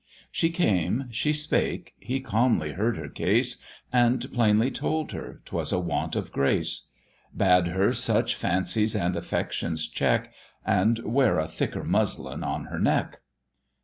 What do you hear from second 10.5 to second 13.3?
And wear a thicker muslin on her neck."